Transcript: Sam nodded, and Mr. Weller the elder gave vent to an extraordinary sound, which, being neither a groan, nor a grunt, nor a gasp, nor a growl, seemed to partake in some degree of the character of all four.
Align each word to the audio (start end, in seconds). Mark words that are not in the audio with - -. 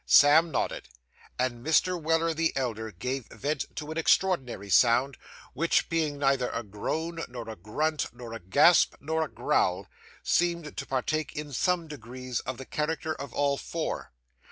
Sam 0.07 0.49
nodded, 0.49 0.89
and 1.37 1.63
Mr. 1.63 2.01
Weller 2.01 2.33
the 2.33 2.51
elder 2.57 2.89
gave 2.89 3.27
vent 3.27 3.67
to 3.75 3.91
an 3.91 3.99
extraordinary 3.99 4.71
sound, 4.71 5.15
which, 5.53 5.89
being 5.89 6.17
neither 6.17 6.49
a 6.49 6.63
groan, 6.63 7.19
nor 7.29 7.47
a 7.47 7.55
grunt, 7.55 8.07
nor 8.11 8.33
a 8.33 8.39
gasp, 8.39 8.95
nor 8.99 9.23
a 9.23 9.31
growl, 9.31 9.85
seemed 10.23 10.75
to 10.75 10.85
partake 10.87 11.35
in 11.35 11.53
some 11.53 11.87
degree 11.87 12.33
of 12.47 12.57
the 12.57 12.65
character 12.65 13.13
of 13.13 13.31
all 13.31 13.57
four. 13.59 14.11